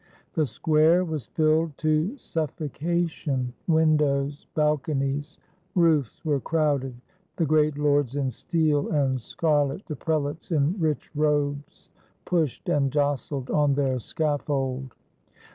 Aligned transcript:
The 0.33 0.47
square 0.47 1.05
was 1.05 1.27
filled 1.27 1.77
to 1.77 2.17
suffocation, 2.17 3.53
windows, 3.67 4.47
balco 4.55 4.95
nies, 4.99 5.37
roofs, 5.75 6.25
were 6.25 6.39
crowded, 6.39 6.95
the 7.35 7.45
great 7.45 7.77
lords 7.77 8.15
in 8.15 8.31
steel 8.31 8.89
and 8.89 9.21
scarlet, 9.21 9.85
the 9.85 9.95
prelates 9.95 10.49
in 10.51 10.75
rich 10.79 11.11
robes, 11.13 11.91
pushed 12.25 12.67
and 12.67 12.91
jostled 12.91 13.51
on 13.51 13.75
their 13.75 13.99
scaffold. 13.99 14.95